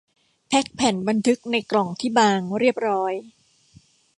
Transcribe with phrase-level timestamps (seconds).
[0.47, 3.13] แพ็คแผ่นบันทึกในกล่องที่บางเรียบร้อย